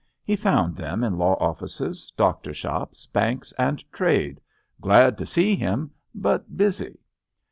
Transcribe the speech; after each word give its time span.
He 0.23 0.35
found 0.35 0.75
them 0.75 1.03
in 1.03 1.19
law 1.19 1.35
offices, 1.35 2.11
doctor 2.17 2.55
shops, 2.55 3.05
banks 3.05 3.51
and 3.59 3.83
trade— 3.91 4.41
glad 4.81 5.15
to 5.19 5.27
see 5.27 5.55
him, 5.55 5.91
but 6.15 6.57
busy. 6.57 6.97